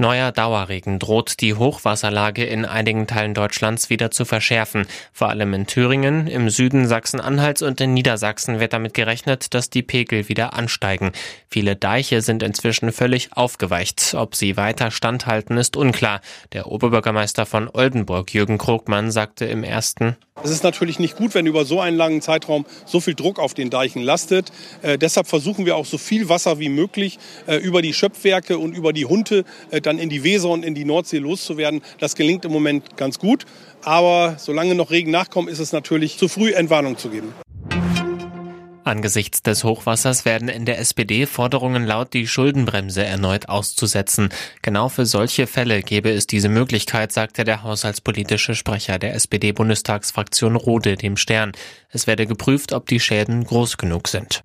[0.00, 4.86] Neuer Dauerregen droht die Hochwasserlage in einigen Teilen Deutschlands wieder zu verschärfen.
[5.12, 9.82] Vor allem in Thüringen, im Süden Sachsen-Anhalts und in Niedersachsen wird damit gerechnet, dass die
[9.82, 11.12] Pegel wieder ansteigen.
[11.48, 14.14] Viele Deiche sind inzwischen völlig aufgeweicht.
[14.14, 16.22] Ob sie weiter standhalten, ist unklar.
[16.54, 21.46] Der Oberbürgermeister von Oldenburg, Jürgen Krogmann, sagte im ersten es ist natürlich nicht gut, wenn
[21.46, 24.50] über so einen langen Zeitraum so viel Druck auf den Deichen lastet.
[24.82, 28.76] Äh, deshalb versuchen wir auch so viel Wasser wie möglich äh, über die Schöpfwerke und
[28.76, 31.82] über die Hunte äh, dann in die Weser und in die Nordsee loszuwerden.
[31.98, 33.44] Das gelingt im Moment ganz gut.
[33.82, 37.32] Aber solange noch Regen nachkommt, ist es natürlich zu früh, Entwarnung zu geben.
[38.90, 44.30] Angesichts des Hochwassers werden in der SPD Forderungen laut, die Schuldenbremse erneut auszusetzen.
[44.62, 50.96] Genau für solche Fälle gäbe es diese Möglichkeit, sagte der haushaltspolitische Sprecher der SPD-Bundestagsfraktion Rode
[50.96, 51.52] dem Stern.
[51.90, 54.42] Es werde geprüft, ob die Schäden groß genug sind.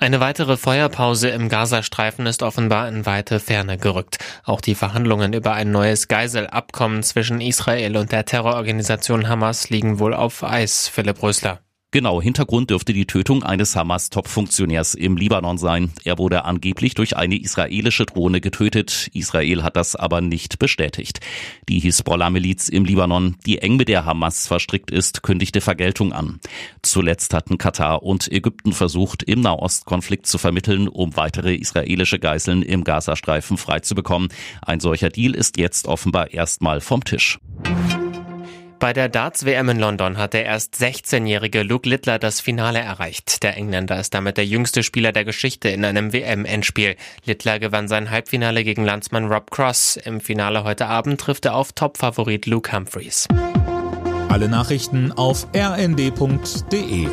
[0.00, 4.16] Eine weitere Feuerpause im Gazastreifen ist offenbar in weite Ferne gerückt.
[4.44, 10.14] Auch die Verhandlungen über ein neues Geiselabkommen zwischen Israel und der Terrororganisation Hamas liegen wohl
[10.14, 11.60] auf Eis, Philipp Rösler.
[11.94, 15.92] Genau, Hintergrund dürfte die Tötung eines Hamas-Top-Funktionärs im Libanon sein.
[16.02, 19.08] Er wurde angeblich durch eine israelische Drohne getötet.
[19.14, 21.20] Israel hat das aber nicht bestätigt.
[21.68, 26.40] Die Hisbollah-Miliz im Libanon, die eng mit der Hamas verstrickt ist, kündigte Vergeltung an.
[26.82, 32.82] Zuletzt hatten Katar und Ägypten versucht, im Nahostkonflikt zu vermitteln, um weitere israelische Geiseln im
[32.82, 34.30] Gazastreifen freizubekommen.
[34.62, 37.38] Ein solcher Deal ist jetzt offenbar erstmal vom Tisch.
[38.78, 43.42] Bei der Darts-WM in London hat der erst 16-jährige Luke Littler das Finale erreicht.
[43.42, 46.96] Der Engländer ist damit der jüngste Spieler der Geschichte in einem WM-Endspiel.
[47.24, 49.96] Littler gewann sein Halbfinale gegen Landsmann Rob Cross.
[49.96, 53.28] Im Finale heute Abend trifft er auf Topfavorit Luke Humphreys.
[54.28, 57.08] Alle Nachrichten auf rnd.de